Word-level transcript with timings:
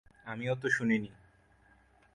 আমিও 0.25 0.53
তো 0.55 0.67
শুনিনি। 0.69 1.09